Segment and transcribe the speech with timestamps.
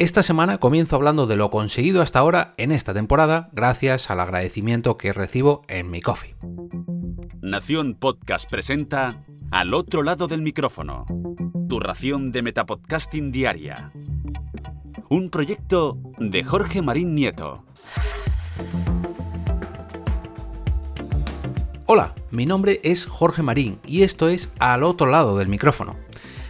[0.00, 4.96] Esta semana comienzo hablando de lo conseguido hasta ahora en esta temporada gracias al agradecimiento
[4.96, 6.34] que recibo en mi coffee.
[7.40, 11.06] Nación Podcast presenta Al otro lado del micrófono,
[11.68, 13.92] tu ración de Metapodcasting diaria.
[15.10, 17.64] Un proyecto de Jorge Marín Nieto.
[21.86, 25.94] Hola, mi nombre es Jorge Marín y esto es Al otro lado del micrófono.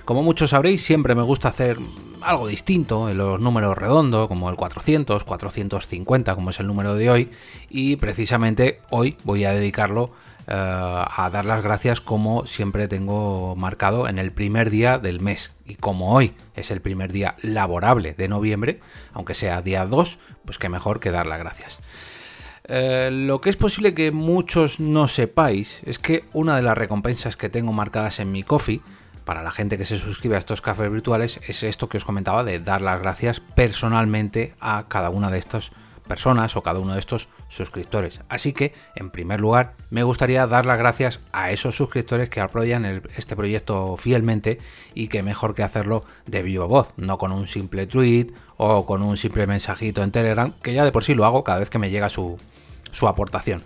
[0.06, 1.76] Como muchos sabréis, siempre me gusta hacer
[2.24, 7.10] algo distinto en los números redondos, como el 400, 450, como es el número de
[7.10, 7.30] hoy,
[7.70, 10.10] y precisamente hoy voy a dedicarlo
[10.46, 15.52] eh, a dar las gracias como siempre tengo marcado en el primer día del mes.
[15.64, 18.80] Y como hoy es el primer día laborable de noviembre,
[19.12, 21.80] aunque sea día 2, pues qué mejor que dar las gracias.
[22.66, 27.36] Eh, lo que es posible que muchos no sepáis es que una de las recompensas
[27.36, 28.80] que tengo marcadas en mi coffee
[29.24, 32.44] para la gente que se suscribe a estos cafés virtuales es esto que os comentaba
[32.44, 35.72] de dar las gracias personalmente a cada una de estas
[36.06, 38.20] personas o cada uno de estos suscriptores.
[38.28, 43.02] Así que, en primer lugar, me gustaría dar las gracias a esos suscriptores que apoyan
[43.16, 44.58] este proyecto fielmente
[44.94, 49.02] y que mejor que hacerlo de viva voz, no con un simple tweet o con
[49.02, 51.78] un simple mensajito en Telegram, que ya de por sí lo hago cada vez que
[51.78, 52.38] me llega su,
[52.92, 53.62] su aportación.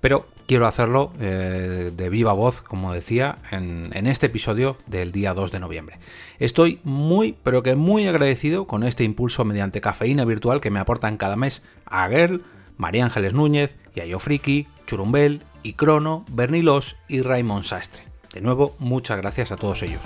[0.00, 5.50] Pero quiero hacerlo eh, de viva voz, como decía, en, este episodio del día 2
[5.50, 5.98] de noviembre.
[6.38, 11.16] Estoy muy, pero que muy agradecido con este impulso mediante cafeína virtual que me aportan
[11.16, 12.42] cada mes a Girl,
[12.76, 18.02] María Ángeles Núñez, Yayo Friki, Churumbel, Icrono, Bernilos y Raymond Sastre.
[18.34, 20.02] De nuevo, muchas gracias a todos ellos.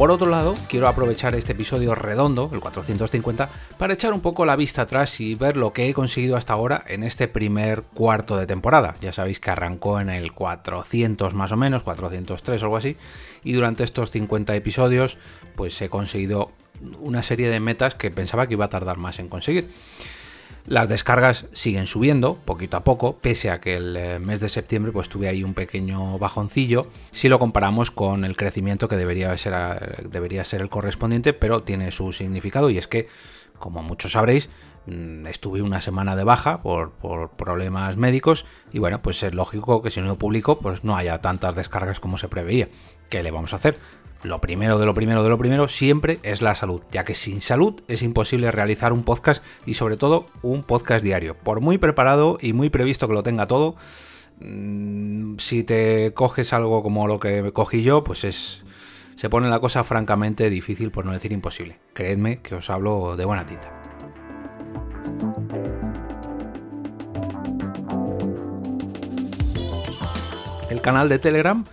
[0.00, 4.56] Por otro lado, quiero aprovechar este episodio redondo, el 450, para echar un poco la
[4.56, 8.46] vista atrás y ver lo que he conseguido hasta ahora en este primer cuarto de
[8.46, 8.94] temporada.
[9.02, 12.96] Ya sabéis que arrancó en el 400 más o menos, 403 o algo así,
[13.44, 15.18] y durante estos 50 episodios
[15.54, 16.50] pues he conseguido
[17.00, 19.68] una serie de metas que pensaba que iba a tardar más en conseguir.
[20.66, 24.92] Las descargas siguen subiendo poquito a poco, pese a que el eh, mes de septiembre
[24.92, 29.54] pues tuve ahí un pequeño bajoncillo, si lo comparamos con el crecimiento que debería ser,
[29.54, 33.08] eh, debería ser el correspondiente, pero tiene su significado y es que,
[33.58, 34.48] como muchos sabréis,
[34.86, 36.92] mm, estuve una semana de baja por,
[37.36, 41.54] problemas médicos y bueno, pues es lógico que si no publico pues no haya tantas
[41.54, 42.68] descargas como se preveía.
[43.08, 43.76] ¿Qué le vamos a hacer?
[44.22, 47.40] Lo primero de lo primero de lo primero siempre es la salud, ya que sin
[47.40, 51.36] salud es imposible realizar un podcast y sobre todo un podcast diario.
[51.36, 53.76] Por muy preparado y muy previsto que lo tenga todo,
[54.40, 58.62] mm, si te coges algo como lo que cogí yo, pues es
[59.16, 61.78] se pone la cosa francamente difícil por no decir imposible.
[61.92, 63.70] Creedme que os hablo de buena tinta.
[70.70, 71.66] El canal de Telegram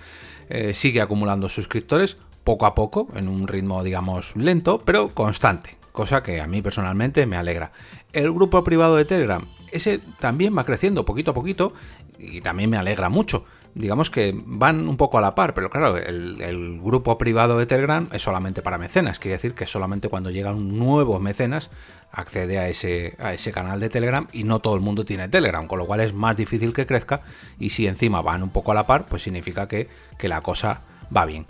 [0.49, 6.23] eh, sigue acumulando suscriptores, poco a poco, en un ritmo, digamos, lento, pero constante, cosa
[6.23, 7.73] que a mí personalmente me alegra.
[8.13, 11.73] El grupo privado de Telegram, ese también va creciendo poquito a poquito
[12.17, 13.43] y también me alegra mucho.
[13.75, 18.07] Digamos que van un poco a la par, pero claro, el, grupo privado de Telegram
[18.13, 21.69] es solamente para mecenas, quiere decir que solamente cuando llegan nuevos mecenas
[22.13, 25.67] accede a ese, a ese canal de Telegram y no todo el mundo tiene Telegram,
[25.67, 27.23] con lo cual es más difícil que crezca
[27.59, 30.79] y si encima van un poco a la par, pues significa que, que la cosa
[31.13, 31.45] va bien.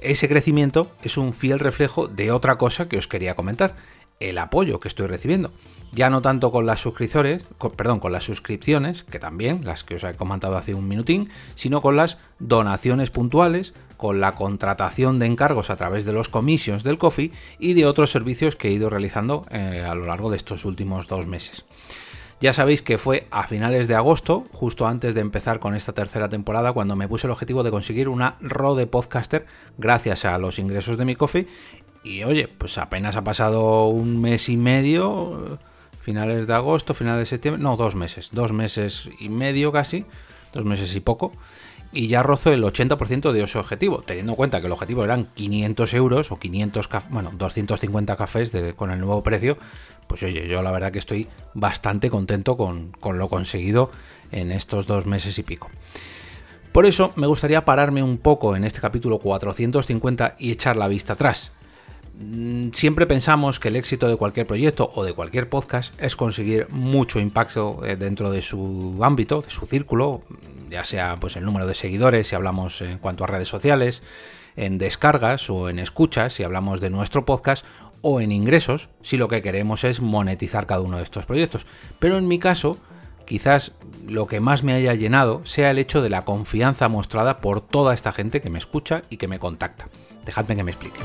[0.00, 3.74] Ese crecimiento es un fiel reflejo de otra cosa que os quería comentar,
[4.20, 5.52] el apoyo que estoy recibiendo.
[5.92, 7.44] Ya no tanto con las suscripciones,
[7.76, 11.80] perdón, con las suscripciones, que también, las que os he comentado hace un minutín, sino
[11.80, 16.98] con las donaciones puntuales, con la contratación de encargos a través de los commissions del
[16.98, 20.64] coffee y de otros servicios que he ido realizando eh, a lo largo de estos
[20.64, 21.64] últimos dos meses.
[22.40, 26.28] Ya sabéis que fue a finales de agosto, justo antes de empezar con esta tercera
[26.28, 29.44] temporada, cuando me puse el objetivo de conseguir una RO de podcaster
[29.76, 31.48] gracias a los ingresos de mi coffee.
[32.04, 35.58] Y oye, pues apenas ha pasado un mes y medio,
[36.00, 40.06] finales de agosto, finales de septiembre, no, dos meses, dos meses y medio casi,
[40.52, 41.32] dos meses y poco
[41.92, 45.28] y ya rozo el 80% de ese objetivo, teniendo en cuenta que el objetivo eran
[45.34, 49.56] 500 euros o 500, bueno, 250 cafés con el nuevo precio,
[50.06, 53.90] pues oye, yo la verdad que estoy bastante contento con, con lo conseguido
[54.32, 55.70] en estos dos meses y pico.
[56.72, 61.14] Por eso me gustaría pararme un poco en este capítulo 450 y echar la vista
[61.14, 61.52] atrás.
[62.20, 66.66] Mm, siempre pensamos que el éxito de cualquier proyecto o de cualquier podcast es conseguir
[66.70, 70.22] mucho impacto eh, dentro de su ámbito, de su círculo,
[70.70, 74.02] ya sea pues el número de seguidores si hablamos en cuanto a redes sociales,
[74.56, 77.64] en descargas o en escuchas si hablamos de nuestro podcast
[78.02, 81.66] o en ingresos si lo que queremos es monetizar cada uno de estos proyectos.
[81.98, 82.78] Pero en mi caso,
[83.26, 83.72] quizás
[84.06, 87.94] lo que más me haya llenado sea el hecho de la confianza mostrada por toda
[87.94, 89.88] esta gente que me escucha y que me contacta.
[90.24, 91.00] Dejadme que me explique.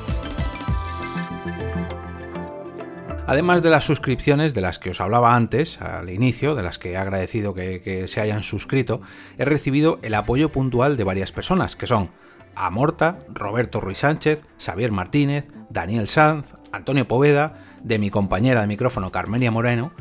[3.26, 6.92] Además de las suscripciones de las que os hablaba antes, al inicio, de las que
[6.92, 9.02] he agradecido que, se hayan suscrito,
[9.38, 12.12] he recibido el apoyo puntual de varias personas, que son
[12.54, 19.12] Amorta, Roberto Ruiz Sánchez, Xavier Martínez, Daniel Sanz, Antonio Poveda, de mi compañera de micrófono
[19.12, 19.94] Carmenia Moreno,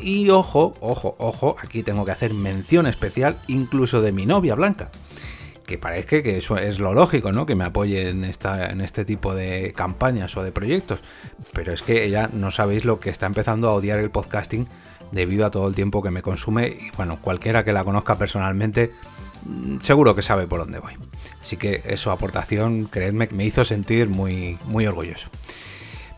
[0.00, 4.90] y ojo, ojo, ojo, aquí tengo que hacer mención especial incluso de mi novia Blanca
[5.68, 7.44] que parezca que eso es lo lógico, ¿no?
[7.44, 11.00] Que me apoye en, esta, en este tipo de campañas o de proyectos.
[11.52, 14.66] Pero es que ella no sabéis lo que está empezando a odiar el podcasting
[15.12, 16.68] debido a todo el tiempo que me consume.
[16.68, 18.92] Y bueno, cualquiera que la conozca personalmente,
[19.44, 20.94] mm, seguro que sabe por dónde voy.
[21.42, 25.28] Así que su aportación, creedme, me hizo sentir muy, muy orgulloso.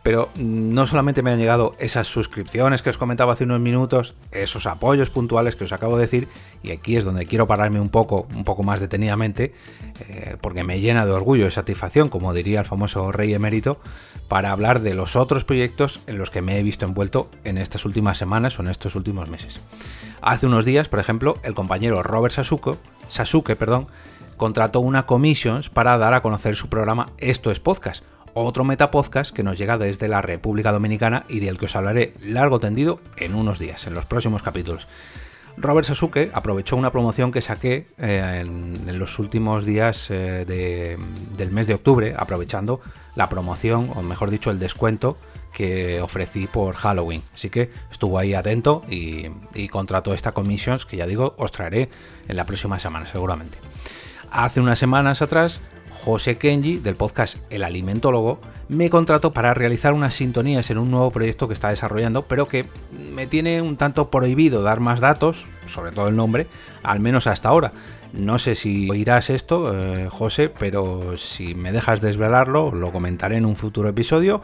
[0.02, 4.66] Pero no solamente me han llegado esas suscripciones que os comentaba hace unos minutos, esos
[4.66, 6.28] apoyos puntuales que os acabo de decir,
[6.62, 9.52] y aquí es donde quiero pararme un poco, un poco más detenidamente,
[10.00, 13.78] eh, porque me llena de orgullo y satisfacción, como diría el famoso rey emérito,
[14.28, 17.84] para hablar de los otros proyectos en los que me he visto envuelto en estas
[17.84, 19.60] últimas semanas o en estos últimos meses.
[20.22, 23.86] Hace unos días, por ejemplo, el compañero Robert Sasuke, Sasuke perdón,
[24.36, 28.04] contrató una commissions para dar a conocer su programa Esto es Podcast,
[28.34, 32.60] otro metapodcast que nos llega desde la República Dominicana y del que os hablaré largo
[32.60, 34.88] tendido en unos días, en los próximos capítulos.
[35.56, 40.96] Robert Sasuke aprovechó una promoción que saqué eh, en, los últimos días eh,
[41.36, 42.80] del mes de octubre, aprovechando
[43.14, 45.18] la promoción, o mejor dicho, el descuento
[45.52, 47.22] que ofrecí por Halloween.
[47.34, 51.90] Así que estuvo ahí atento y, y contrató esta commissions que ya digo os traeré
[52.28, 53.58] en la próxima semana seguramente.
[54.30, 55.60] Hace unas semanas atrás
[55.90, 61.10] José Kenji, del podcast El Alimentólogo, me contrató para realizar unas sintonías en un nuevo
[61.10, 62.64] proyecto que está desarrollando, pero que
[63.12, 66.46] me tiene un tanto prohibido dar más datos, sobre todo el nombre,
[66.82, 67.72] al menos hasta ahora.
[68.12, 73.44] No sé si oirás esto, eh, José, pero si me dejas desvelarlo, lo comentaré en
[73.44, 74.42] un futuro episodio.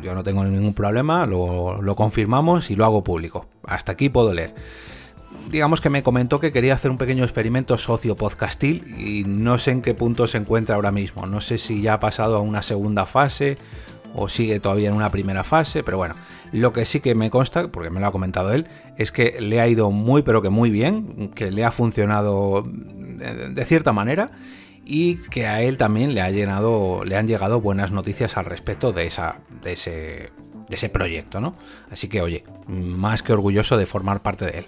[0.00, 3.46] Yo no tengo ningún problema, lo, lo confirmamos y lo hago público.
[3.64, 4.54] Hasta aquí puedo leer
[5.50, 9.82] digamos que me comentó que quería hacer un pequeño experimento socio-podcastil y no sé en
[9.82, 11.26] qué punto se encuentra ahora mismo.
[11.26, 13.58] No sé si ya ha pasado a una segunda fase
[14.14, 16.14] o sigue todavía en una primera fase, pero bueno,
[16.52, 18.68] lo que sí que me consta, porque me lo ha comentado él,
[18.98, 23.64] es que le ha ido muy pero que muy bien, que le ha funcionado de
[23.64, 24.32] cierta manera
[24.84, 28.92] y que a él también le ha llenado, le han llegado buenas noticias al respecto
[28.92, 31.54] de esa, de ese, de ese proyecto, ¿no?
[31.90, 34.66] Así que oye, más que orgulloso de formar parte de él.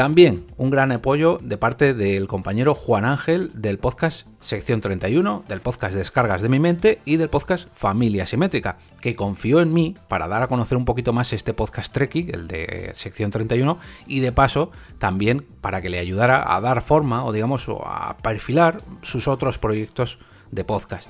[0.00, 5.60] También un gran apoyo de parte del compañero Juan Ángel del podcast Sección 31, del
[5.60, 10.26] podcast Descargas de mi mente y del podcast Familia Simétrica, que confió en mí para
[10.26, 13.76] dar a conocer un poquito más este podcast Treki, el de Sección 31,
[14.06, 18.80] y de paso también para que le ayudara a dar forma o digamos a perfilar
[19.02, 20.18] sus otros proyectos
[20.50, 21.08] de podcast.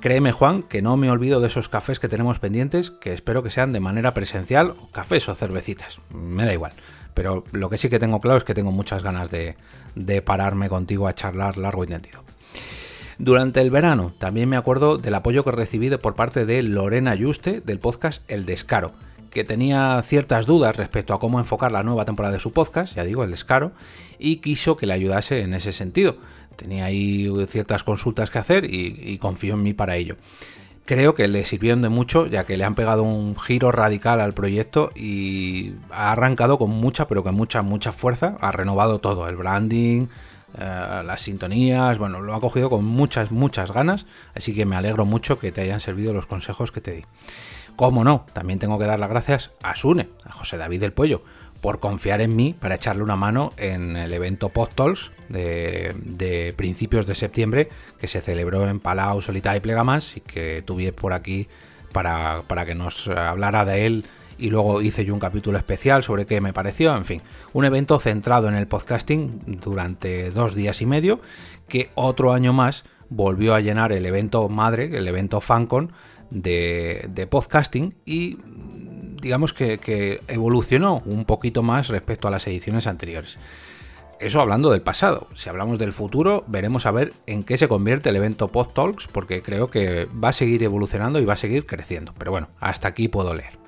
[0.00, 3.50] Créeme Juan que no me olvido de esos cafés que tenemos pendientes, que espero que
[3.50, 6.72] sean de manera presencial, cafés o cervecitas, me da igual.
[7.14, 9.56] Pero lo que sí que tengo claro es que tengo muchas ganas de,
[10.22, 12.24] pararme contigo a charlar largo y tendido.
[13.18, 17.60] Durante el verano también me acuerdo del apoyo que recibí por parte de Lorena Yuste
[17.60, 18.92] del podcast El Descaro,
[19.30, 23.04] que tenía ciertas dudas respecto a cómo enfocar la nueva temporada de su podcast, ya
[23.04, 23.72] digo, El Descaro,
[24.18, 26.16] y quiso que le ayudase en ese sentido.
[26.56, 30.16] Tenía ahí ciertas consultas que hacer y, y confío en mí para ello
[30.84, 34.32] creo que le sirvieron de mucho, ya que le han pegado un giro radical al
[34.32, 38.36] proyecto y ha arrancado con mucha, pero con mucha, mucha fuerza.
[38.40, 40.08] Ha renovado todo, el branding,
[40.58, 45.06] eh, las sintonías, bueno, lo ha cogido con muchas, muchas ganas, así que me alegro
[45.06, 47.04] mucho que te hayan servido los consejos que te di.
[47.76, 51.22] Cómo no, también tengo que dar las gracias a Sune, a José David del Pollo,
[51.62, 57.06] por confiar en mí para echarle una mano en el evento Podtols de, de, principios
[57.06, 57.68] de septiembre
[58.00, 61.46] que se celebró en Palau, Solita y Plegamas y que tuve por aquí
[61.92, 64.04] para, para que nos hablara de él.
[64.38, 68.00] Y luego hice yo un capítulo especial sobre qué me pareció, en fin, un evento
[68.00, 71.20] centrado en el podcasting durante dos días y medio
[71.68, 75.92] que otro año más volvió a llenar el evento madre, el evento FanCon
[76.30, 78.38] de, de podcasting y
[79.22, 83.38] digamos que, evolucionó un poquito más respecto a las ediciones anteriores.
[84.20, 85.28] Eso hablando del pasado.
[85.34, 89.08] Si hablamos del futuro, veremos a ver en qué se convierte el evento Pod Talks,
[89.08, 92.12] porque creo que va a seguir evolucionando y va a seguir creciendo.
[92.18, 93.58] Pero bueno, hasta aquí puedo leer.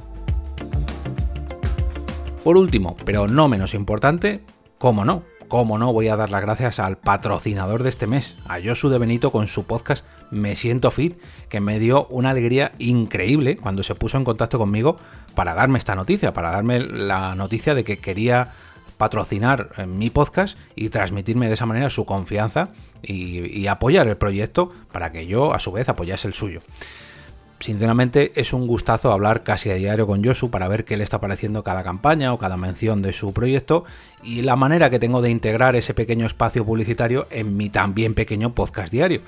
[2.44, 4.42] Por último, pero no menos importante,
[4.78, 5.22] ¿cómo no?
[5.48, 8.98] Cómo no, voy a dar las gracias al patrocinador de este mes, a Josu de
[8.98, 13.94] Benito con su podcast Me Siento Fit, que me dio una alegría increíble cuando se
[13.94, 14.98] puso en contacto conmigo
[15.34, 18.52] para darme esta noticia, para darme la noticia de que quería
[18.96, 22.68] patrocinar mi podcast y transmitirme de esa manera su confianza
[23.02, 26.60] y, y apoyar el proyecto para que yo a su vez apoyase el suyo
[27.64, 31.18] Sinceramente es un gustazo hablar casi a diario con Josu para ver qué le está
[31.18, 33.86] pareciendo cada campaña o cada mención de su proyecto
[34.22, 38.54] y la manera que tengo de integrar ese pequeño espacio publicitario en mi también pequeño
[38.54, 39.22] podcast diario.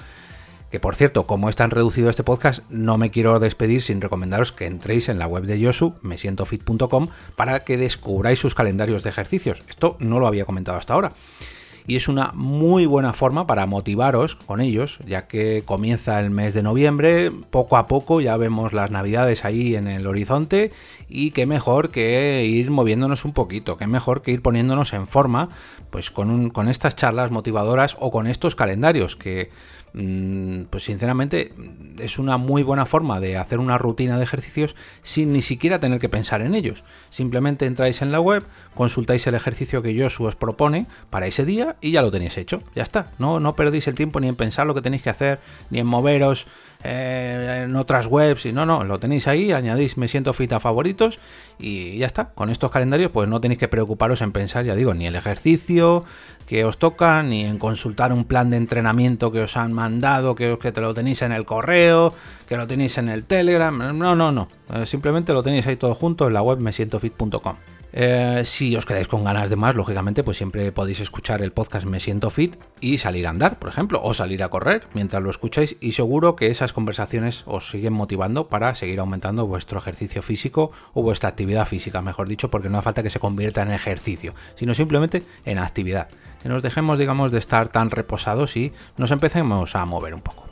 [0.70, 4.52] Que por cierto, como es tan reducido este podcast, no me quiero despedir sin recomendaros
[4.52, 9.62] que entréis en la web de Yosu, mesientofit.com, para que descubráis sus calendarios de ejercicios.
[9.66, 11.14] Esto no lo había comentado hasta ahora
[11.86, 16.54] y es una muy buena forma para motivaros con ellos, ya que comienza el mes
[16.54, 20.72] de noviembre, poco a poco ya vemos las navidades ahí en el horizonte
[21.08, 25.48] y qué mejor que ir moviéndonos un poquito, qué mejor que ir poniéndonos en forma,
[25.96, 29.48] pues con, con estas charlas motivadoras o con estos calendarios que
[29.98, 31.54] Mm, pues sinceramente
[31.98, 36.00] es una muy buena forma de hacer una rutina de ejercicios sin ni siquiera tener
[36.00, 36.84] que pensar en ellos.
[37.08, 41.76] Simplemente entráis en la web, consultáis el ejercicio que Josu os propone para ese día
[41.80, 42.62] y ya lo tenéis hecho.
[42.74, 43.08] Ya está.
[43.18, 45.86] No, no perdéis el tiempo ni en pensar lo que tenéis que hacer, ni en
[45.86, 46.46] moveros
[46.84, 50.60] eh, en otras webs y no, no, lo tenéis ahí, añadís me siento fit a
[50.60, 51.18] favoritos
[51.58, 52.34] y ya está.
[52.34, 55.85] Con estos calendarios pues no tenéis que preocuparos en pensar, ya digo, ni el ejercicio
[56.46, 60.58] que os toca, ni en consultar un plan de entrenamiento que os han mandado, que,
[60.58, 62.14] que te lo tenéis en el correo,
[62.48, 63.76] que lo tenéis en el Telegram.
[63.98, 64.48] No, no, no.
[64.72, 67.56] Eh, simplemente lo tenéis ahí todo junto en la web mesientofit.com.
[67.92, 71.86] Eh, si os quedáis con ganas de más, lógicamente, pues siempre podéis escuchar el podcast
[71.86, 75.30] Me Siento Fit y salir a andar, por ejemplo, o salir a correr mientras lo
[75.30, 80.72] escucháis y seguro que esas conversaciones os siguen motivando para seguir aumentando vuestro ejercicio físico
[80.92, 84.34] o vuestra actividad física, mejor dicho, porque no hace falta que se convierta en ejercicio,
[84.56, 86.08] sino simplemente en actividad.
[86.42, 90.46] Que nos dejemos, digamos, de estar tan reposados y nos empecemos a mover un poco.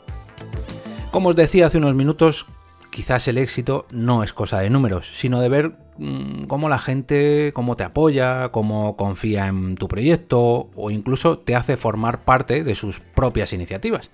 [1.11, 2.47] Como os decía hace unos minutos,
[2.95, 7.51] quizás el éxito no es cosa de números, sino de ver mm, cómo la gente,
[7.53, 12.77] cómo te apoya, cómo confía en tu proyecto o incluso te hace formar parte de
[12.77, 14.13] sus propias iniciativas.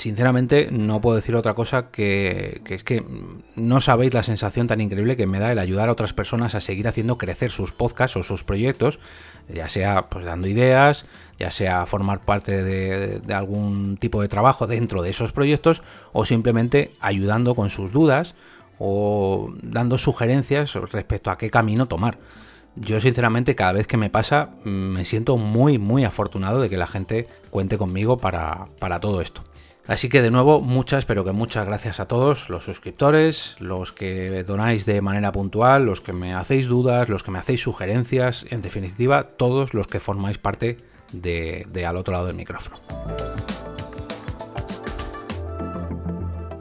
[0.00, 3.04] Sinceramente no puedo decir otra cosa que, es que
[3.54, 6.62] no sabéis la sensación tan increíble que me da el ayudar a otras personas a
[6.62, 8.98] seguir haciendo crecer sus podcasts o sus proyectos,
[9.52, 11.04] ya sea pues dando ideas,
[11.38, 15.82] ya sea formar parte de, algún tipo de trabajo dentro de esos proyectos
[16.14, 18.36] o simplemente ayudando con sus dudas
[18.78, 22.16] o dando sugerencias respecto a qué camino tomar.
[22.74, 26.86] Yo sinceramente cada vez que me pasa me siento muy muy afortunado de que la
[26.86, 29.44] gente cuente conmigo para, para todo esto.
[29.86, 34.44] Así que de nuevo, muchas, pero que muchas gracias a todos los suscriptores, los que
[34.44, 38.62] donáis de manera puntual, los que me hacéis dudas, los que me hacéis sugerencias, en
[38.62, 40.78] definitiva, todos los que formáis parte
[41.12, 42.80] de, al otro lado del micrófono.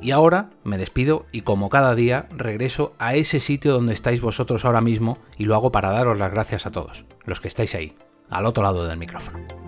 [0.02, 4.64] Y ahora me despido y como cada día regreso a ese sitio donde estáis vosotros
[4.64, 7.96] ahora mismo y lo hago para daros las gracias a todos, los que estáis ahí,
[8.30, 9.59] al otro lado del micrófono.